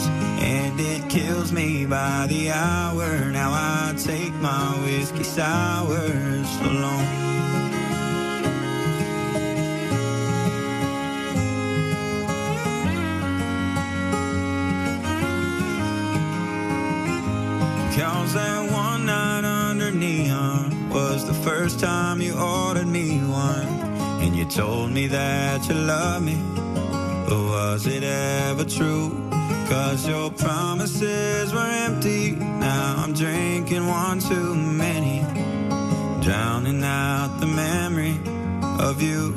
kills 1.16 1.54
me 1.54 1.86
by 1.86 2.28
the 2.28 2.52
hour. 2.52 3.32
Now 3.32 3.52
I 3.54 3.96
take 3.98 4.34
my 4.34 4.68
whiskey 4.84 5.24
sours 5.24 6.50
alone. 6.60 7.06
Cause 17.96 18.34
that 18.34 18.70
one 18.70 19.06
night 19.06 19.46
under 19.46 19.92
neon 19.92 20.90
was 20.90 21.26
the 21.26 21.34
first 21.34 21.80
time 21.80 22.20
you 22.20 22.38
ordered 22.38 22.88
me 22.88 23.20
one. 23.20 23.68
And 24.22 24.36
you 24.36 24.44
told 24.44 24.92
me 24.92 25.08
that 25.08 25.66
you 25.70 25.76
love 25.76 26.22
me. 26.24 26.36
But 27.30 27.42
was 27.54 27.88
it 27.88 28.04
ever 28.04 28.66
true? 28.66 29.35
Cause 29.68 30.08
your 30.08 30.30
promises 30.30 31.52
were 31.52 31.60
empty. 31.60 32.32
Now 32.32 32.96
I'm 33.00 33.14
drinking 33.14 33.88
one 33.88 34.20
too 34.20 34.54
many. 34.54 35.22
Drowning 36.22 36.84
out 36.84 37.40
the 37.40 37.48
memory 37.48 38.20
of 38.80 39.02
you. 39.02 39.34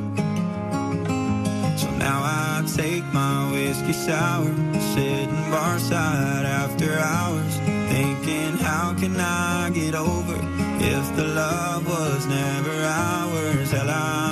So 1.78 1.90
now 1.96 2.20
I 2.22 2.62
take 2.76 3.04
my 3.12 3.50
whiskey 3.52 3.94
sour, 3.94 4.54
sitting 4.94 5.44
barside 5.50 6.44
after 6.44 6.98
hours, 6.98 7.54
thinking 7.90 8.58
how 8.58 8.94
can 8.94 9.18
I 9.18 9.70
get 9.70 9.94
over 9.94 10.34
if 10.80 11.16
the 11.16 11.24
love 11.24 11.86
was 11.86 12.26
never 12.26 12.84
ours? 12.84 13.70
Hell, 13.70 13.88
I 13.88 14.27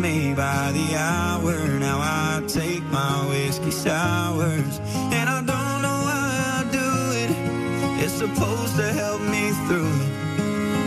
me 0.00 0.32
by 0.34 0.72
the 0.72 0.96
hour. 0.96 1.54
Now 1.78 1.98
I 2.00 2.42
take 2.48 2.82
my 2.84 3.26
whiskey 3.28 3.70
sours, 3.70 4.80
and 5.12 5.28
I 5.28 5.38
don't 5.52 5.82
know 5.84 5.98
why 6.08 6.24
I 6.58 6.64
do 6.72 6.88
it. 7.22 7.30
It's 8.02 8.14
supposed 8.14 8.76
to 8.76 8.92
help 8.92 9.20
me 9.20 9.50
through. 9.66 9.92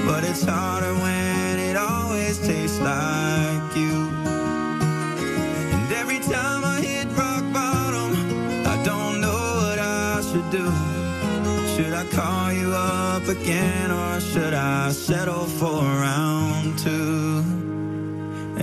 But 0.08 0.24
it's 0.24 0.44
harder 0.44 0.94
when 0.96 1.60
it 1.60 1.78
always 1.78 2.40
tastes 2.40 2.80
like 2.80 3.76
you. 3.76 4.10
And 5.78 5.92
every 5.94 6.20
time 6.20 6.64
I 6.66 6.82
hit 6.82 7.08
rock 7.16 7.44
bottom, 7.54 8.12
I 8.66 8.84
don't 8.84 9.22
know 9.22 9.44
what 9.62 9.80
I 9.80 10.22
should 10.22 10.50
do. 10.50 10.66
Should 11.76 11.94
I 11.94 12.06
call 12.12 12.52
you 12.52 12.74
up 12.74 13.28
again 13.28 13.92
or 13.92 14.20
should 14.20 14.54
I 14.54 14.92
settle 14.92 15.46
for 15.46 15.82
round 15.82 16.80
two? 16.80 17.53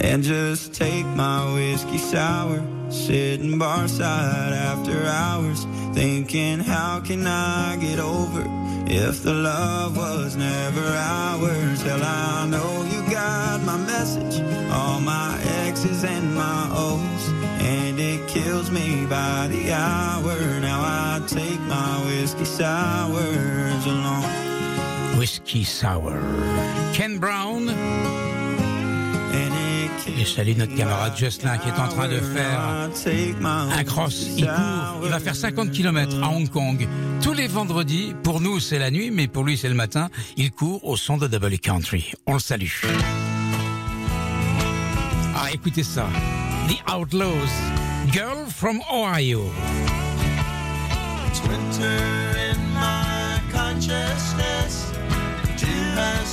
And 0.02 0.22
just 0.22 0.72
take 0.72 1.04
my 1.04 1.52
whiskey 1.54 1.98
sour, 1.98 2.62
sitting 2.90 3.58
barside 3.58 4.52
after 4.52 5.04
hours, 5.04 5.66
thinking 5.94 6.58
how 6.58 7.00
can 7.00 7.26
I 7.26 7.76
get 7.76 7.98
over 7.98 8.42
if 8.86 9.22
the 9.22 9.34
love 9.34 9.98
was 9.98 10.36
never 10.36 10.80
ours? 10.80 11.82
Hell, 11.82 12.02
I 12.02 12.46
know 12.48 12.88
you 12.90 13.12
got 13.12 13.62
my 13.62 13.76
message, 13.76 14.40
all 14.72 15.00
my 15.00 15.38
X's 15.68 16.02
and 16.02 16.34
my 16.34 16.68
O's, 16.72 17.28
and 17.60 18.00
it 18.00 18.26
kills 18.26 18.70
me 18.70 19.04
by 19.04 19.48
the 19.48 19.72
hour. 19.72 20.60
Now 20.60 20.80
I 20.80 21.22
take 21.26 21.60
my 21.60 22.06
whiskey 22.06 22.46
sours 22.46 23.86
along. 23.86 24.50
Whiskey 25.18 25.64
Sour. 25.64 26.18
Ken 26.94 27.18
Brown. 27.18 27.68
Et 30.06 30.24
je 30.24 30.30
salue 30.30 30.56
notre 30.56 30.74
camarade 30.74 31.16
Jocelyn 31.16 31.58
qui 31.58 31.68
est 31.68 31.78
en 31.78 31.88
train 31.88 32.08
de 32.08 32.18
faire 32.18 32.60
un 32.60 33.84
cross. 33.84 34.28
Il 34.36 34.46
court, 34.46 35.00
il 35.04 35.10
va 35.10 35.20
faire 35.20 35.36
50 35.36 35.70
km 35.70 36.22
à 36.22 36.28
Hong 36.28 36.48
Kong. 36.48 36.88
Tous 37.22 37.32
les 37.32 37.46
vendredis, 37.46 38.14
pour 38.22 38.40
nous 38.40 38.60
c'est 38.60 38.78
la 38.78 38.90
nuit, 38.90 39.10
mais 39.10 39.28
pour 39.28 39.44
lui 39.44 39.56
c'est 39.56 39.68
le 39.68 39.74
matin. 39.74 40.08
Il 40.36 40.50
court 40.50 40.84
au 40.84 40.96
son 40.96 41.16
de 41.16 41.26
Double 41.26 41.58
Country. 41.58 42.12
On 42.26 42.34
le 42.34 42.40
salue. 42.40 42.68
Ah, 45.34 45.48
écoutez 45.52 45.82
ça. 45.82 46.06
The 46.68 46.92
Outlaws. 46.92 47.50
Girl 48.12 48.46
from 48.48 48.80
Ohio. 48.92 49.42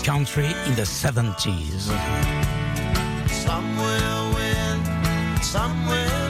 Country 0.03 0.45
in 0.65 0.75
the 0.75 0.85
70s. 0.85 2.56
Some 3.47 3.77
will 3.77 4.33
win, 4.35 4.83
some 5.41 5.87
will 5.87 6.26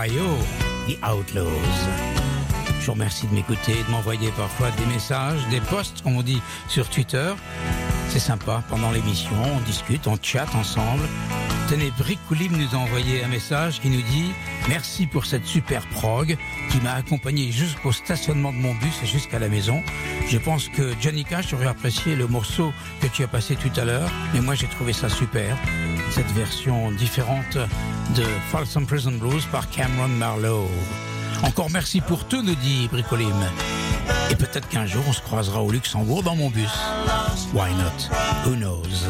The 0.00 0.96
Outlaws. 1.04 1.44
Je 2.80 2.86
vous 2.86 2.92
remercie 2.92 3.26
de 3.26 3.34
m'écouter, 3.34 3.74
de 3.86 3.90
m'envoyer 3.90 4.30
parfois 4.30 4.70
des 4.70 4.86
messages, 4.86 5.46
des 5.50 5.60
posts, 5.60 6.00
comme 6.00 6.16
on 6.16 6.22
dit 6.22 6.40
sur 6.68 6.88
Twitter. 6.88 7.34
C'est 8.08 8.18
sympa, 8.18 8.64
pendant 8.70 8.92
l'émission, 8.92 9.36
on 9.54 9.60
discute, 9.60 10.06
on 10.06 10.16
chatte 10.22 10.54
ensemble. 10.54 11.02
Tenez, 11.68 11.92
Brick 11.98 12.18
Koulim 12.28 12.56
nous 12.56 12.74
a 12.74 12.78
envoyé 12.78 13.22
un 13.22 13.28
message 13.28 13.78
qui 13.80 13.90
nous 13.90 14.00
dit 14.00 14.32
Merci 14.70 15.06
pour 15.06 15.26
cette 15.26 15.44
super 15.44 15.86
prog 15.88 16.38
qui 16.70 16.78
m'a 16.78 16.94
accompagné 16.94 17.52
jusqu'au 17.52 17.92
stationnement 17.92 18.52
de 18.52 18.56
mon 18.58 18.72
bus 18.76 19.02
et 19.02 19.06
jusqu'à 19.06 19.38
la 19.38 19.48
maison. 19.48 19.82
Je 20.28 20.38
pense 20.38 20.68
que 20.68 20.94
Johnny 20.98 21.24
Cash 21.24 21.52
aurait 21.52 21.66
apprécié 21.66 22.16
le 22.16 22.26
morceau 22.26 22.72
que 23.02 23.06
tu 23.06 23.22
as 23.22 23.28
passé 23.28 23.54
tout 23.54 23.78
à 23.78 23.84
l'heure, 23.84 24.10
mais 24.32 24.40
moi 24.40 24.54
j'ai 24.54 24.66
trouvé 24.66 24.94
ça 24.94 25.10
super. 25.10 25.58
Cette 26.10 26.30
version 26.32 26.90
différente 26.90 27.58
de 28.16 28.24
Folsom 28.50 28.86
Prison 28.86 29.12
Blues 29.12 29.46
par 29.52 29.68
Cameron 29.70 30.08
Marlowe. 30.08 30.68
Encore 31.42 31.70
merci 31.70 32.00
pour 32.00 32.24
tout, 32.24 32.42
nous 32.42 32.54
dit 32.54 32.88
Bricolim. 32.90 33.34
Et 34.30 34.34
peut-être 34.34 34.68
qu'un 34.68 34.86
jour 34.86 35.02
on 35.08 35.12
se 35.12 35.20
croisera 35.20 35.62
au 35.62 35.70
Luxembourg 35.70 36.22
dans 36.22 36.36
mon 36.36 36.50
bus. 36.50 36.70
Why 37.52 37.70
not? 37.74 38.08
Who 38.44 38.56
knows? 38.56 39.06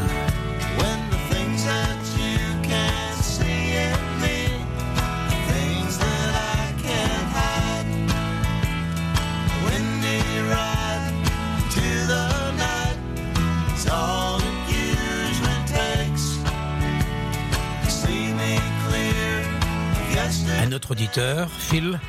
Auditeur, 20.91 21.49
Phil, 21.59 22.01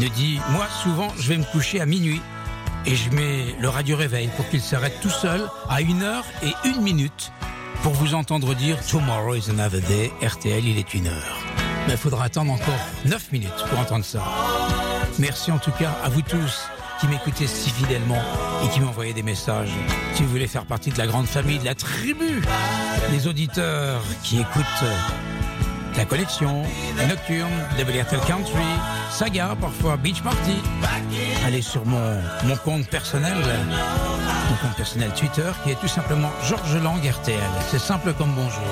nous 0.00 0.08
dit 0.08 0.40
Moi, 0.50 0.66
souvent, 0.82 1.08
je 1.18 1.28
vais 1.28 1.36
me 1.36 1.44
coucher 1.44 1.80
à 1.80 1.86
minuit 1.86 2.20
et 2.86 2.94
je 2.94 3.10
mets 3.10 3.54
le 3.60 3.68
radio 3.68 3.96
réveil 3.96 4.28
pour 4.36 4.48
qu'il 4.48 4.60
s'arrête 4.60 4.98
tout 5.00 5.10
seul 5.10 5.48
à 5.68 5.80
une 5.80 6.02
heure 6.02 6.24
et 6.42 6.52
une 6.68 6.80
minute 6.82 7.32
pour 7.82 7.92
vous 7.92 8.14
entendre 8.14 8.54
dire 8.54 8.78
Tomorrow 8.86 9.34
is 9.34 9.50
another 9.50 9.80
day, 9.82 10.10
RTL, 10.22 10.64
il 10.64 10.78
est 10.78 10.94
une 10.94 11.08
heure. 11.08 11.38
Mais 11.86 11.94
il 11.94 11.98
faudra 11.98 12.24
attendre 12.24 12.52
encore 12.52 12.78
9 13.06 13.32
minutes 13.32 13.64
pour 13.68 13.78
entendre 13.78 14.04
ça. 14.04 14.22
Merci 15.18 15.50
en 15.50 15.58
tout 15.58 15.72
cas 15.72 15.92
à 16.04 16.08
vous 16.08 16.22
tous 16.22 16.68
qui 17.00 17.08
m'écoutez 17.08 17.48
si 17.48 17.70
fidèlement 17.70 18.22
et 18.64 18.68
qui 18.68 18.80
m'envoyez 18.80 19.12
des 19.12 19.24
messages. 19.24 19.72
Si 20.14 20.22
vous 20.22 20.28
voulez 20.28 20.46
faire 20.46 20.66
partie 20.66 20.90
de 20.90 20.98
la 20.98 21.08
grande 21.08 21.26
famille, 21.26 21.58
de 21.58 21.64
la 21.64 21.74
tribu, 21.74 22.40
des 23.10 23.26
auditeurs 23.26 24.02
qui 24.22 24.38
écoutent 24.38 24.84
la 25.96 26.04
collection, 26.04 26.62
Nocturne, 27.08 27.50
WRTL 27.78 28.20
Country, 28.26 28.64
Saga, 29.10 29.56
parfois 29.60 29.96
Beach 29.96 30.22
Party. 30.22 30.56
Allez 31.46 31.62
sur 31.62 31.84
mon, 31.84 32.20
mon 32.44 32.56
compte 32.56 32.86
personnel, 32.86 33.36
mon 34.50 34.56
compte 34.56 34.76
personnel 34.76 35.10
Twitter, 35.14 35.50
qui 35.64 35.70
est 35.72 35.80
tout 35.80 35.88
simplement 35.88 36.30
Georges 36.48 36.76
Lang 36.82 36.98
RTL. 37.04 37.38
C'est 37.70 37.78
simple 37.78 38.12
comme 38.14 38.32
bonjour. 38.32 38.62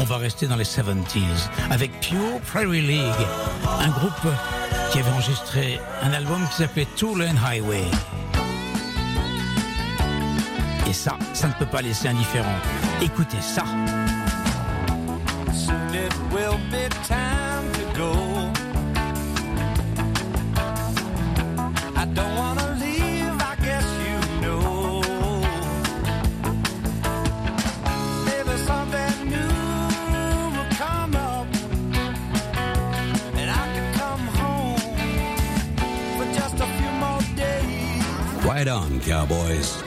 On 0.00 0.04
va 0.04 0.16
rester 0.16 0.46
dans 0.46 0.56
les 0.56 0.64
70s 0.64 1.50
avec 1.70 2.00
Pure 2.00 2.40
Prairie 2.46 2.80
League, 2.80 3.26
un 3.80 3.88
groupe 3.90 4.12
qui 4.90 4.98
avait 5.00 5.10
enregistré 5.10 5.80
un 6.02 6.12
album 6.12 6.40
qui 6.48 6.62
s'appelait 6.62 6.86
Two 6.96 7.14
Lane 7.16 7.38
Highway. 7.44 7.84
Et 10.88 10.92
ça, 10.94 11.18
ça 11.34 11.48
ne 11.48 11.52
peut 11.52 11.66
pas 11.66 11.82
laisser 11.82 12.08
indifférent. 12.08 12.56
Écoutez 13.02 13.42
ça. 13.42 13.62
Soon 15.52 15.92
it 15.92 16.14
will 16.32 16.56
be 16.70 16.88
time 17.06 17.70
to 17.74 17.98
go. 17.98 18.12
I 21.94 22.06
don't 22.14 22.34
wanna 22.38 22.74
leave, 22.80 23.36
I 23.38 23.54
guess 23.62 23.84
you 24.06 24.18
know. 24.40 25.02
Maybe 28.24 28.56
something 28.66 29.28
new 29.28 29.52
will 30.56 30.70
come 30.78 31.14
up, 31.16 31.46
and 33.36 33.50
I 33.50 33.68
can 33.74 33.92
come 33.92 34.26
home 34.38 34.80
for 36.16 36.26
just 36.32 36.54
a 36.54 36.66
few 36.78 36.92
more 36.98 37.20
days. 37.36 38.42
Right 38.42 38.68
on, 38.68 39.00
Cowboys? 39.00 39.84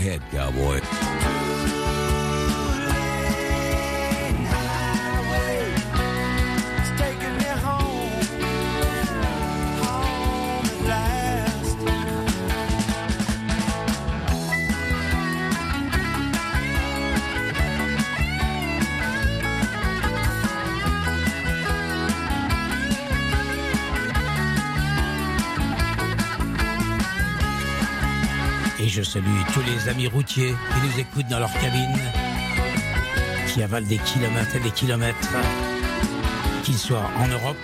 Ahead, 0.00 0.22
Cowboy. 0.30 1.39
Salue 29.10 29.42
tous 29.52 29.62
les 29.62 29.88
amis 29.88 30.06
routiers 30.06 30.54
qui 30.54 30.86
nous 30.86 31.00
écoutent 31.00 31.26
dans 31.26 31.40
leur 31.40 31.52
cabine, 31.54 31.98
qui 33.48 33.60
avalent 33.60 33.88
des 33.88 33.98
kilomètres 33.98 34.54
et 34.54 34.60
des 34.60 34.70
kilomètres, 34.70 35.32
qu'ils 36.62 36.78
soient 36.78 37.10
en 37.18 37.26
Europe 37.26 37.56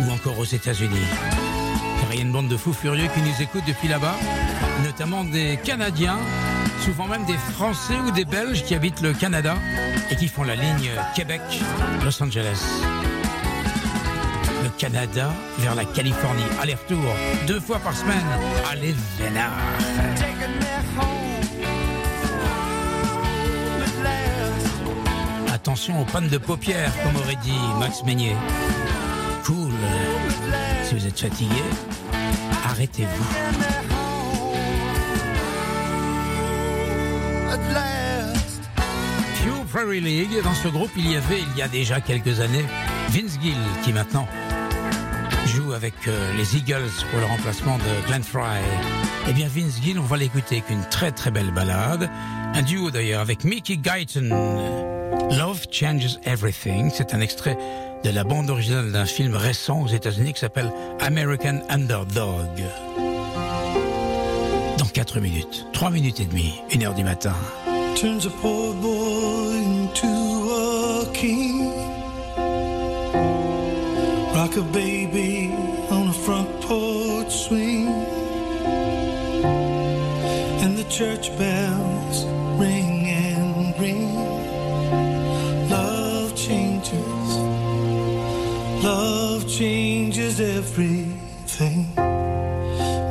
ou 0.00 0.10
encore 0.10 0.38
aux 0.38 0.46
États-Unis. 0.46 0.96
Car 2.00 2.10
il 2.10 2.16
y 2.16 2.18
a 2.20 2.22
une 2.22 2.32
bande 2.32 2.48
de 2.48 2.56
fous 2.56 2.72
furieux 2.72 3.06
qui 3.12 3.20
nous 3.20 3.42
écoutent 3.42 3.66
depuis 3.68 3.88
là-bas, 3.88 4.16
notamment 4.82 5.24
des 5.24 5.58
Canadiens, 5.62 6.18
souvent 6.80 7.06
même 7.06 7.26
des 7.26 7.36
Français 7.52 7.98
ou 8.06 8.12
des 8.12 8.24
Belges 8.24 8.64
qui 8.64 8.74
habitent 8.74 9.02
le 9.02 9.12
Canada 9.12 9.56
et 10.10 10.16
qui 10.16 10.28
font 10.28 10.44
la 10.44 10.56
ligne 10.56 10.88
Québec-Los 11.14 12.22
Angeles. 12.22 13.01
Canada 14.82 15.30
vers 15.58 15.76
la 15.76 15.84
Californie. 15.84 16.42
Aller-retour, 16.60 17.04
deux 17.46 17.60
fois 17.60 17.78
par 17.78 17.94
semaine. 17.94 18.26
Allez, 18.68 18.96
vénard. 19.16 19.52
Attention 25.54 26.02
aux 26.02 26.04
pannes 26.04 26.26
de 26.26 26.38
paupières, 26.38 26.92
comme 27.04 27.14
aurait 27.14 27.38
dit 27.44 27.52
Max 27.78 28.02
Meignet. 28.02 28.34
Cool. 29.44 29.70
Si 30.82 30.96
vous 30.96 31.06
êtes 31.06 31.20
fatigué, 31.20 31.62
Arrêtez-vous. 32.64 33.24
Prairie 39.72 40.00
League. 40.00 40.42
Dans 40.44 40.54
ce 40.54 40.68
groupe, 40.68 40.90
il 40.96 41.10
y 41.10 41.16
avait, 41.16 41.40
il 41.40 41.58
y 41.58 41.62
a 41.62 41.68
déjà 41.68 42.00
quelques 42.00 42.40
années, 42.40 42.64
Vince 43.08 43.38
Gill, 43.40 43.56
qui 43.82 43.92
maintenant 43.92 44.28
avec 45.82 46.06
euh, 46.06 46.32
les 46.36 46.56
Eagles 46.56 46.92
pour 47.10 47.18
le 47.18 47.26
remplacement 47.26 47.76
de 47.76 48.06
Glenn 48.06 48.22
Fry. 48.22 48.60
Eh 49.28 49.32
bien, 49.32 49.48
Vince 49.48 49.82
Gill, 49.82 49.98
on 49.98 50.04
va 50.04 50.16
l'écouter 50.16 50.58
avec 50.58 50.70
une 50.70 50.84
très 50.90 51.10
très 51.10 51.32
belle 51.32 51.50
balade. 51.50 52.08
Un 52.54 52.62
duo 52.62 52.92
d'ailleurs 52.92 53.20
avec 53.20 53.42
Mickey 53.42 53.78
Guyton. 53.78 54.28
Love 55.36 55.62
Changes 55.72 56.20
Everything. 56.24 56.92
C'est 56.94 57.14
un 57.14 57.20
extrait 57.20 57.58
de 58.04 58.10
la 58.10 58.22
bande 58.22 58.48
originale 58.48 58.92
d'un 58.92 59.06
film 59.06 59.34
récent 59.34 59.82
aux 59.82 59.88
États-Unis 59.88 60.34
qui 60.34 60.40
s'appelle 60.40 60.72
American 61.00 61.58
Underdog. 61.68 62.62
Dans 64.78 64.86
4 64.86 65.18
minutes, 65.18 65.66
3 65.72 65.90
minutes 65.90 66.20
et 66.20 66.26
demie, 66.26 66.54
1 66.72 66.82
heure 66.82 66.94
du 66.94 67.02
matin. 67.02 67.34
Rock 74.42 74.56
a 74.56 74.62
baby 74.72 75.41
church 80.92 81.34
bells 81.38 82.26
ring 82.60 83.06
and 83.06 83.80
ring. 83.80 84.14
Love 85.70 86.36
changes. 86.36 87.28
Love 88.84 89.48
changes 89.48 90.38
everything. 90.38 91.86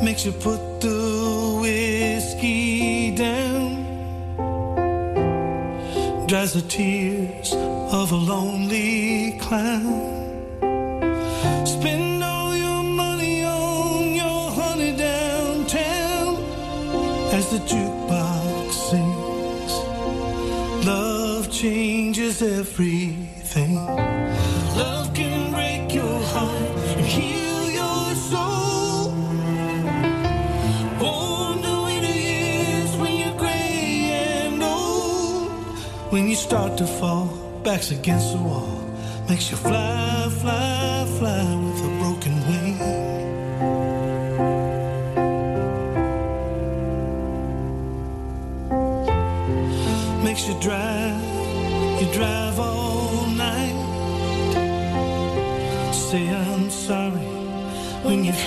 Makes 0.05 0.27
you 0.27 0.31
put 0.31 0.79
the 0.79 1.59
whiskey 1.59 3.15
down 3.15 3.81
dries 6.27 6.53
the 6.53 6.61
tears 6.61 7.51
of 7.51 8.11
a 8.11 8.15
lonely 8.15 9.39
clown. 9.39 10.00
The 17.51 17.57
jukebox 17.57 18.71
sings. 18.71 19.73
Love 20.87 21.51
changes 21.51 22.41
everything. 22.41 23.75
Love 24.77 25.13
can 25.13 25.51
break 25.51 25.93
your 25.93 26.19
heart 26.31 26.77
and 26.95 27.05
heal 27.05 27.69
your 27.81 28.15
soul. 28.15 29.11
Born 30.97 31.61
to 31.65 31.73
winter 31.87 32.17
years 32.31 32.95
when 32.95 33.15
you're 33.19 33.37
gray 33.37 34.47
and 34.47 34.63
old. 34.63 35.51
When 36.13 36.29
you 36.29 36.37
start 36.37 36.77
to 36.77 36.87
fall, 36.87 37.27
backs 37.65 37.91
against 37.91 38.31
the 38.31 38.41
wall. 38.41 38.79
Makes 39.27 39.51
you 39.51 39.57
fly, 39.57 40.29
fly, 40.39 41.05
fly 41.19 41.60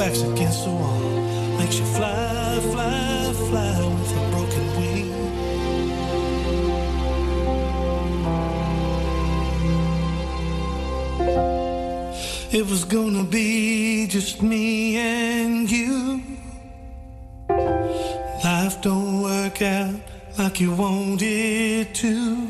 backs 0.00 0.22
against 0.22 0.64
the 0.64 0.70
wall, 0.70 1.58
makes 1.58 1.78
you 1.78 1.84
fly, 1.84 2.58
fly, 2.72 3.32
fly 3.48 3.76
with 3.98 4.20
a 4.20 4.22
broken 4.32 4.66
wing. 4.78 5.08
It 12.50 12.64
was 12.70 12.84
gonna 12.86 13.24
be 13.24 14.06
just 14.06 14.42
me 14.42 14.96
and 14.96 15.70
you. 15.70 16.22
Life 18.42 18.80
don't 18.80 19.20
work 19.20 19.60
out 19.60 20.00
like 20.38 20.60
you 20.60 20.72
wanted 20.74 21.94
to. 21.94 22.49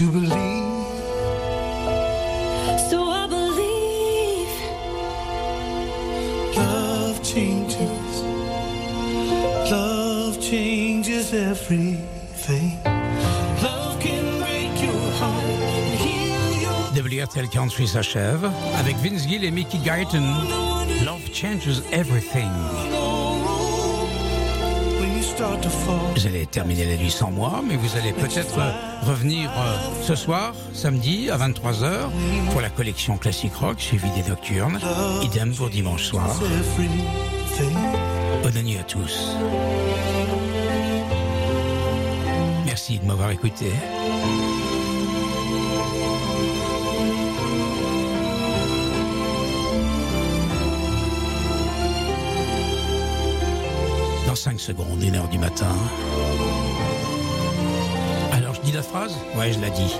To 0.00 0.10
believe. 0.10 0.30
So 2.88 2.98
I 3.04 3.26
believe 3.36 4.52
love 6.56 7.22
changes. 7.22 8.12
Love 9.70 10.40
changes 10.40 11.34
everything. 11.34 12.78
Love 13.62 14.00
can 14.00 14.24
break 14.40 14.72
your 14.82 15.02
heart 15.20 15.44
and 15.76 16.00
heal 16.00 16.50
your 16.62 17.04
WRTL 17.04 17.50
Country 17.50 17.86
s'achève 17.86 18.50
avec 18.78 18.96
Vince 18.96 19.28
Gill 19.28 19.44
et 19.44 19.50
Mickey 19.50 19.78
Guyton. 19.84 20.24
Love 21.04 21.30
changes 21.30 21.82
everything. 21.92 22.50
Allez 26.26 26.46
terminer 26.46 26.84
la 26.84 26.96
nuit 26.96 27.10
sans 27.10 27.30
moi, 27.30 27.62
mais 27.66 27.76
vous 27.76 27.96
allez 27.96 28.12
peut-être 28.12 28.58
euh, 28.58 28.72
revenir 29.06 29.50
euh, 29.50 29.76
ce 30.02 30.14
soir, 30.14 30.54
samedi, 30.72 31.30
à 31.30 31.38
23h, 31.38 32.10
pour 32.50 32.60
la 32.60 32.68
collection 32.68 33.16
Classic 33.16 33.54
Rock, 33.54 33.80
suivie 33.80 34.10
des 34.10 34.28
Nocturnes. 34.28 34.78
Idem 35.22 35.54
pour 35.54 35.70
dimanche 35.70 36.04
soir. 36.04 36.28
Bonne 38.42 38.62
nuit 38.62 38.78
à 38.78 38.84
tous. 38.84 39.36
Merci 42.66 42.98
de 42.98 43.06
m'avoir 43.06 43.30
écouté. 43.30 43.72
5 54.40 54.58
secondes, 54.58 55.04
1 55.04 55.14
heure 55.16 55.28
du 55.28 55.38
matin. 55.38 55.68
Alors 58.32 58.54
je 58.54 58.62
dis 58.62 58.72
la 58.72 58.82
phrase? 58.82 59.14
Ouais, 59.36 59.52
je 59.52 59.60
la 59.60 59.68
dis. 59.68 59.94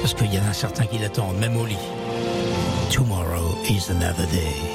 Parce 0.00 0.12
qu'il 0.12 0.34
y 0.34 0.40
en 0.40 0.50
a 0.50 0.52
certains 0.52 0.86
qui 0.86 0.98
l'attendent, 0.98 1.38
même 1.38 1.56
au 1.56 1.64
lit. 1.64 1.76
Tomorrow 2.90 3.56
is 3.70 3.88
another 3.88 4.26
day. 4.32 4.56